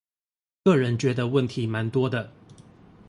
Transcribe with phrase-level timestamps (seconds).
[0.63, 2.31] 個人覺得問題蠻多的